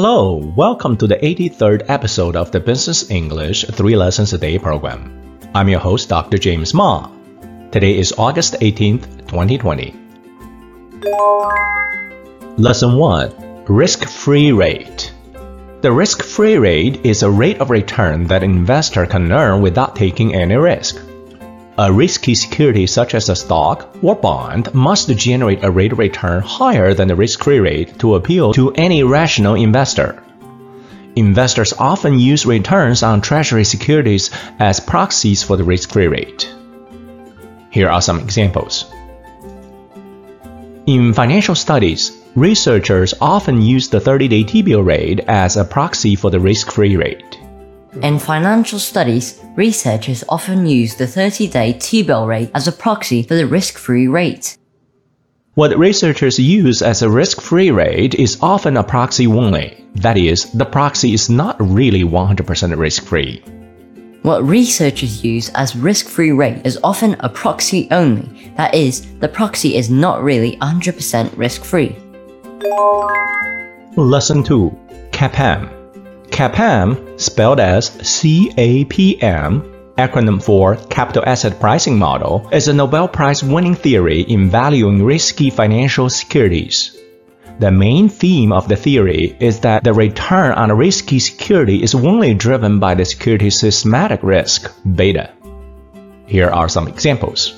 Hello, 0.00 0.36
welcome 0.54 0.96
to 0.98 1.08
the 1.08 1.16
83rd 1.16 1.86
episode 1.88 2.36
of 2.36 2.52
the 2.52 2.60
Business 2.60 3.10
English 3.10 3.64
3 3.64 3.96
Lessons 3.96 4.32
a 4.32 4.38
Day 4.38 4.56
program. 4.56 5.40
I'm 5.56 5.68
your 5.68 5.80
host, 5.80 6.08
Dr. 6.08 6.38
James 6.38 6.72
Ma. 6.72 7.10
Today 7.72 7.98
is 7.98 8.14
August 8.16 8.54
18th, 8.60 9.26
2020. 9.26 9.96
Lesson 12.58 12.96
1 12.96 13.64
Risk 13.64 14.08
Free 14.08 14.52
Rate. 14.52 15.12
The 15.80 15.90
risk 15.90 16.22
free 16.22 16.58
rate 16.58 17.04
is 17.04 17.24
a 17.24 17.30
rate 17.30 17.60
of 17.60 17.70
return 17.70 18.28
that 18.28 18.44
an 18.44 18.52
investor 18.52 19.04
can 19.04 19.32
earn 19.32 19.62
without 19.62 19.96
taking 19.96 20.32
any 20.32 20.54
risk. 20.54 21.02
A 21.80 21.92
risky 21.92 22.34
security 22.34 22.88
such 22.88 23.14
as 23.14 23.28
a 23.28 23.36
stock 23.36 23.94
or 24.02 24.16
bond 24.16 24.74
must 24.74 25.08
generate 25.16 25.62
a 25.62 25.70
rate 25.70 25.92
of 25.92 26.00
return 26.00 26.42
higher 26.42 26.92
than 26.92 27.06
the 27.06 27.14
risk-free 27.14 27.60
rate 27.60 28.00
to 28.00 28.16
appeal 28.16 28.52
to 28.54 28.72
any 28.72 29.04
rational 29.04 29.54
investor. 29.54 30.20
Investors 31.14 31.72
often 31.78 32.18
use 32.18 32.44
returns 32.44 33.04
on 33.04 33.20
treasury 33.20 33.62
securities 33.62 34.32
as 34.58 34.80
proxies 34.80 35.44
for 35.44 35.56
the 35.56 35.62
risk-free 35.62 36.08
rate. 36.08 36.52
Here 37.70 37.88
are 37.88 38.02
some 38.02 38.18
examples. 38.18 38.86
In 40.86 41.14
financial 41.14 41.54
studies, 41.54 42.10
researchers 42.34 43.14
often 43.20 43.62
use 43.62 43.88
the 43.88 44.00
30-day 44.00 44.42
T-bill 44.42 44.82
rate 44.82 45.20
as 45.28 45.56
a 45.56 45.64
proxy 45.64 46.16
for 46.16 46.32
the 46.32 46.40
risk-free 46.40 46.96
rate. 46.96 47.38
In 48.02 48.20
financial 48.20 48.78
studies, 48.78 49.40
researchers 49.56 50.22
often 50.28 50.66
use 50.66 50.94
the 50.94 51.04
30-day 51.04 51.72
T-bill 51.80 52.28
rate 52.28 52.48
as 52.54 52.68
a 52.68 52.72
proxy 52.72 53.24
for 53.24 53.34
the 53.34 53.44
risk-free 53.44 54.06
rate. 54.06 54.56
What 55.54 55.76
researchers 55.76 56.38
use 56.38 56.80
as 56.80 57.02
a 57.02 57.10
risk-free 57.10 57.72
rate 57.72 58.14
is 58.14 58.38
often 58.40 58.76
a 58.76 58.84
proxy 58.84 59.26
only. 59.26 59.84
That 59.96 60.16
is, 60.16 60.52
the 60.52 60.64
proxy 60.64 61.12
is 61.12 61.28
not 61.28 61.56
really 61.60 62.04
100% 62.04 62.76
risk-free. 62.76 63.42
What 64.22 64.44
researchers 64.44 65.24
use 65.24 65.48
as 65.56 65.74
risk-free 65.74 66.30
rate 66.30 66.64
is 66.64 66.78
often 66.84 67.16
a 67.18 67.28
proxy 67.28 67.88
only. 67.90 68.52
That 68.56 68.76
is, 68.76 69.12
the 69.18 69.28
proxy 69.28 69.74
is 69.74 69.90
not 69.90 70.22
really 70.22 70.56
100% 70.58 71.36
risk-free. 71.36 71.96
Lesson 73.96 74.44
2 74.44 74.70
CAPM 75.10 75.77
CAPM, 76.30 77.20
spelled 77.20 77.60
as 77.60 77.90
CAPM, 77.90 79.74
acronym 79.96 80.42
for 80.42 80.76
Capital 80.76 81.24
Asset 81.26 81.58
Pricing 81.58 81.98
Model, 81.98 82.48
is 82.52 82.68
a 82.68 82.72
Nobel 82.72 83.08
Prize 83.08 83.42
winning 83.42 83.74
theory 83.74 84.20
in 84.20 84.48
valuing 84.48 85.04
risky 85.04 85.50
financial 85.50 86.08
securities. 86.08 86.96
The 87.58 87.72
main 87.72 88.08
theme 88.08 88.52
of 88.52 88.68
the 88.68 88.76
theory 88.76 89.36
is 89.40 89.60
that 89.60 89.82
the 89.82 89.92
return 89.92 90.52
on 90.52 90.70
a 90.70 90.76
risky 90.76 91.18
security 91.18 91.82
is 91.82 91.94
only 91.94 92.34
driven 92.34 92.78
by 92.78 92.94
the 92.94 93.04
security's 93.04 93.58
systematic 93.58 94.22
risk, 94.22 94.72
beta. 94.94 95.32
Here 96.26 96.48
are 96.48 96.68
some 96.68 96.86
examples. 96.86 97.54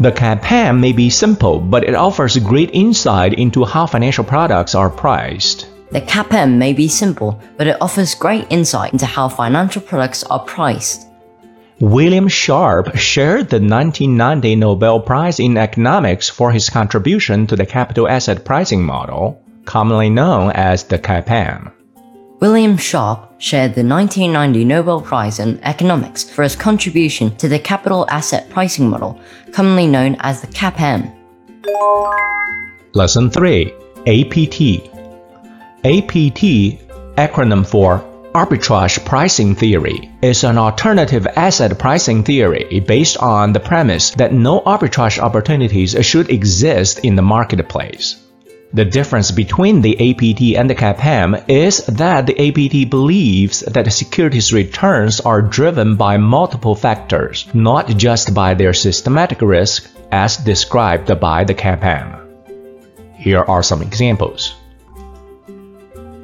The 0.00 0.10
CAPM 0.10 0.80
may 0.80 0.92
be 0.92 1.08
simple, 1.08 1.60
but 1.60 1.84
it 1.84 1.94
offers 1.94 2.36
great 2.38 2.70
insight 2.72 3.34
into 3.34 3.64
how 3.64 3.86
financial 3.86 4.24
products 4.24 4.74
are 4.74 4.90
priced. 4.90 5.68
The 5.92 6.00
CAPM 6.00 6.58
may 6.58 6.72
be 6.72 6.88
simple, 6.88 7.40
but 7.56 7.68
it 7.68 7.80
offers 7.80 8.14
great 8.14 8.46
insight 8.50 8.92
into 8.92 9.06
how 9.06 9.28
financial 9.28 9.80
products 9.80 10.24
are 10.24 10.40
priced. 10.40 11.06
William 11.78 12.26
Sharpe 12.26 12.96
shared 12.96 13.50
the 13.50 13.60
1990 13.60 14.56
Nobel 14.56 14.98
Prize 14.98 15.38
in 15.38 15.56
Economics 15.56 16.28
for 16.28 16.50
his 16.50 16.70
contribution 16.70 17.46
to 17.46 17.54
the 17.54 17.66
capital 17.66 18.08
asset 18.08 18.44
pricing 18.44 18.82
model, 18.82 19.40
commonly 19.64 20.10
known 20.10 20.50
as 20.52 20.84
the 20.84 20.98
CAPM. 20.98 21.70
William 22.40 22.76
Sharpe 22.76 23.30
shared 23.38 23.74
the 23.74 23.84
1990 23.84 24.64
Nobel 24.64 25.00
Prize 25.00 25.38
in 25.38 25.62
Economics 25.62 26.24
for 26.24 26.42
his 26.42 26.56
contribution 26.56 27.36
to 27.36 27.48
the 27.48 27.58
capital 27.58 28.06
asset 28.10 28.50
pricing 28.50 28.88
model, 28.88 29.20
commonly 29.52 29.86
known 29.86 30.16
as 30.20 30.40
the 30.40 30.48
CAPM. 30.48 31.14
Lesson 32.94 33.30
3 33.30 33.72
APT 34.06 34.95
APT, 35.84 36.80
acronym 37.16 37.66
for 37.66 38.04
Arbitrage 38.34 39.04
Pricing 39.04 39.54
Theory, 39.54 40.10
is 40.20 40.42
an 40.42 40.58
alternative 40.58 41.26
asset 41.36 41.78
pricing 41.78 42.22
theory 42.24 42.80
based 42.80 43.18
on 43.18 43.52
the 43.52 43.60
premise 43.60 44.10
that 44.10 44.32
no 44.32 44.60
arbitrage 44.60 45.18
opportunities 45.18 45.94
should 46.04 46.30
exist 46.30 47.00
in 47.00 47.14
the 47.14 47.22
marketplace. 47.22 48.16
The 48.72 48.84
difference 48.84 49.30
between 49.30 49.80
the 49.80 49.94
APT 49.94 50.58
and 50.58 50.68
the 50.68 50.74
CAPM 50.74 51.48
is 51.48 51.86
that 51.86 52.26
the 52.26 52.36
APT 52.36 52.90
believes 52.90 53.60
that 53.60 53.92
securities 53.92 54.52
returns 54.52 55.20
are 55.20 55.40
driven 55.40 55.96
by 55.96 56.16
multiple 56.16 56.74
factors, 56.74 57.46
not 57.54 57.88
just 57.96 58.34
by 58.34 58.54
their 58.54 58.74
systematic 58.74 59.40
risk 59.40 59.88
as 60.10 60.36
described 60.36 61.20
by 61.20 61.44
the 61.44 61.54
CAPM. 61.54 62.22
Here 63.14 63.44
are 63.44 63.62
some 63.62 63.82
examples. 63.82 64.54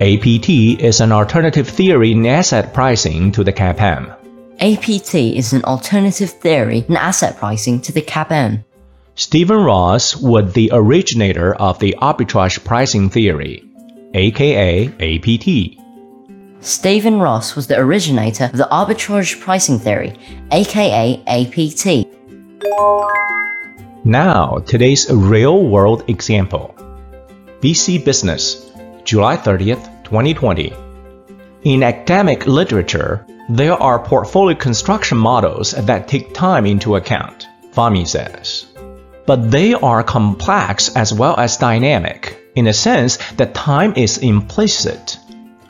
APT 0.00 0.48
is 0.80 1.00
an 1.00 1.12
alternative 1.12 1.68
theory 1.68 2.12
in 2.12 2.26
asset 2.26 2.72
pricing 2.72 3.30
to 3.32 3.44
the 3.44 3.52
CAPM. 3.52 4.16
APT 4.60 5.14
is 5.14 5.52
an 5.52 5.62
alternative 5.64 6.30
theory 6.30 6.84
in 6.88 6.96
asset 6.96 7.36
pricing 7.36 7.80
to 7.82 7.92
the 7.92 8.02
CAPM. 8.02 8.64
Stephen 9.14 9.58
Ross 9.58 10.16
was 10.16 10.52
the 10.54 10.70
originator 10.72 11.54
of 11.56 11.78
the 11.78 11.94
arbitrage 12.00 12.64
pricing 12.64 13.10
theory, 13.10 13.62
aka 14.14 14.86
APT. 14.86 15.78
Stephen 16.60 17.18
Ross 17.18 17.54
was 17.54 17.66
the 17.66 17.78
originator 17.78 18.44
of 18.44 18.56
the 18.56 18.68
arbitrage 18.72 19.40
pricing 19.40 19.78
theory, 19.78 20.14
aka 20.50 21.22
APT. 21.26 22.08
Now, 24.04 24.58
today's 24.66 25.10
real 25.12 25.64
world 25.64 26.04
example 26.08 26.74
BC 27.60 28.04
Business, 28.04 28.71
July 29.04 29.36
30th, 29.36 30.04
2020. 30.04 30.72
In 31.64 31.82
academic 31.82 32.46
literature, 32.46 33.26
there 33.48 33.74
are 33.74 33.98
portfolio 33.98 34.56
construction 34.56 35.18
models 35.18 35.72
that 35.72 36.06
take 36.06 36.32
time 36.34 36.66
into 36.66 36.94
account, 36.94 37.48
Fahmy 37.72 38.06
says. 38.06 38.66
But 39.26 39.50
they 39.50 39.74
are 39.74 40.04
complex 40.04 40.94
as 40.94 41.12
well 41.12 41.34
as 41.36 41.56
dynamic, 41.56 42.38
in 42.54 42.66
the 42.66 42.72
sense 42.72 43.18
that 43.32 43.54
time 43.54 43.94
is 43.96 44.18
implicit. 44.18 45.18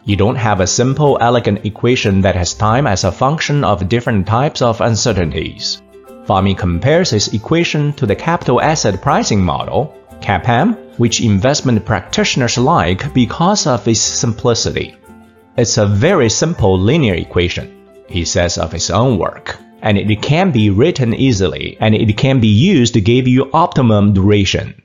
You 0.04 0.16
don't 0.16 0.36
have 0.36 0.60
a 0.60 0.66
simple, 0.66 1.16
elegant 1.20 1.64
equation 1.64 2.20
that 2.22 2.36
has 2.36 2.54
time 2.54 2.86
as 2.86 3.04
a 3.04 3.12
function 3.12 3.64
of 3.64 3.88
different 3.88 4.26
types 4.26 4.60
of 4.60 4.80
uncertainties. 4.80 5.80
Fahmy 6.26 6.56
compares 6.56 7.10
his 7.10 7.32
equation 7.32 7.94
to 7.94 8.06
the 8.06 8.16
capital 8.16 8.60
asset 8.60 9.00
pricing 9.00 9.42
model, 9.42 9.94
CAPM, 10.22 10.98
which 10.98 11.20
investment 11.20 11.84
practitioners 11.84 12.56
like 12.56 13.12
because 13.12 13.66
of 13.66 13.86
its 13.86 14.00
simplicity. 14.00 14.94
It's 15.56 15.76
a 15.76 15.86
very 15.86 16.30
simple 16.30 16.78
linear 16.78 17.14
equation, 17.14 17.70
he 18.08 18.24
says 18.24 18.56
of 18.56 18.72
his 18.72 18.90
own 18.90 19.18
work, 19.18 19.58
and 19.82 19.98
it 19.98 20.22
can 20.22 20.50
be 20.50 20.70
written 20.70 21.12
easily 21.12 21.76
and 21.80 21.94
it 21.94 22.16
can 22.16 22.40
be 22.40 22.48
used 22.48 22.94
to 22.94 23.00
give 23.00 23.28
you 23.28 23.50
optimum 23.52 24.14
duration. 24.14 24.80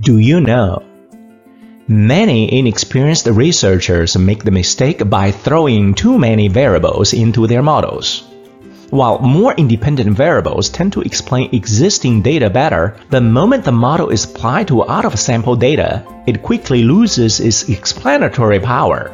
Do 0.00 0.18
you 0.18 0.40
know? 0.40 0.82
Many 1.88 2.52
inexperienced 2.58 3.26
researchers 3.26 4.16
make 4.16 4.42
the 4.42 4.50
mistake 4.50 5.08
by 5.08 5.30
throwing 5.30 5.94
too 5.94 6.18
many 6.18 6.48
variables 6.48 7.12
into 7.12 7.46
their 7.46 7.62
models. 7.62 8.24
While 8.90 9.18
more 9.18 9.52
independent 9.54 10.16
variables 10.16 10.68
tend 10.68 10.92
to 10.92 11.00
explain 11.00 11.50
existing 11.52 12.22
data 12.22 12.48
better, 12.48 12.96
the 13.10 13.20
moment 13.20 13.64
the 13.64 13.72
model 13.72 14.10
is 14.10 14.24
applied 14.24 14.68
to 14.68 14.88
out 14.88 15.04
of 15.04 15.18
sample 15.18 15.56
data, 15.56 16.04
it 16.26 16.42
quickly 16.42 16.84
loses 16.84 17.40
its 17.40 17.68
explanatory 17.68 18.60
power. 18.60 19.10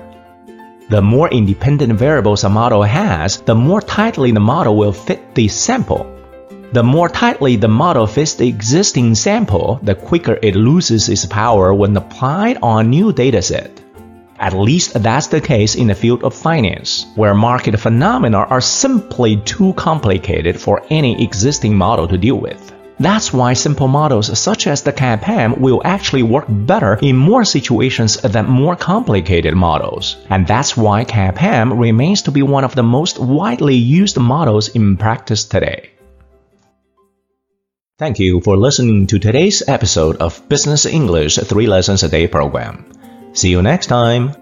The 0.90 1.00
more 1.00 1.30
independent 1.30 1.94
variables 1.94 2.44
a 2.44 2.50
model 2.50 2.82
has, 2.82 3.38
the 3.40 3.54
more 3.54 3.80
tightly 3.80 4.30
the 4.30 4.40
model 4.40 4.76
will 4.76 4.92
fit 4.92 5.34
the 5.34 5.48
sample. 5.48 6.06
The 6.72 6.82
more 6.82 7.08
tightly 7.08 7.56
the 7.56 7.68
model 7.68 8.06
fits 8.06 8.34
the 8.34 8.48
existing 8.48 9.14
sample, 9.14 9.80
the 9.82 9.94
quicker 9.94 10.38
it 10.42 10.54
loses 10.54 11.08
its 11.08 11.24
power 11.24 11.72
when 11.72 11.96
applied 11.96 12.58
on 12.62 12.84
a 12.84 12.88
new 12.88 13.10
dataset. 13.10 13.70
At 14.38 14.54
least 14.54 15.02
that's 15.02 15.28
the 15.28 15.40
case 15.40 15.74
in 15.74 15.86
the 15.86 15.94
field 15.94 16.24
of 16.24 16.34
finance, 16.34 17.06
where 17.14 17.34
market 17.34 17.78
phenomena 17.78 18.38
are 18.38 18.60
simply 18.60 19.36
too 19.36 19.72
complicated 19.74 20.60
for 20.60 20.82
any 20.90 21.22
existing 21.22 21.76
model 21.76 22.08
to 22.08 22.18
deal 22.18 22.36
with. 22.36 22.72
That's 22.98 23.32
why 23.32 23.54
simple 23.54 23.88
models 23.88 24.38
such 24.38 24.66
as 24.66 24.82
the 24.82 24.92
CAPM 24.92 25.58
will 25.58 25.82
actually 25.84 26.22
work 26.22 26.44
better 26.48 26.98
in 27.02 27.16
more 27.16 27.44
situations 27.44 28.16
than 28.20 28.46
more 28.46 28.76
complicated 28.76 29.54
models. 29.54 30.16
And 30.30 30.46
that's 30.46 30.76
why 30.76 31.04
CAPM 31.04 31.80
remains 31.80 32.22
to 32.22 32.30
be 32.30 32.42
one 32.42 32.64
of 32.64 32.74
the 32.74 32.82
most 32.82 33.18
widely 33.18 33.74
used 33.74 34.18
models 34.18 34.68
in 34.68 34.96
practice 34.96 35.44
today. 35.44 35.90
Thank 37.98 38.18
you 38.18 38.40
for 38.40 38.56
listening 38.56 39.06
to 39.08 39.18
today's 39.18 39.62
episode 39.66 40.16
of 40.16 40.48
Business 40.48 40.86
English 40.86 41.38
3 41.38 41.66
Lessons 41.66 42.02
a 42.02 42.08
Day 42.08 42.26
program. 42.26 42.91
See 43.32 43.50
you 43.50 43.62
next 43.62 43.86
time. 43.86 44.41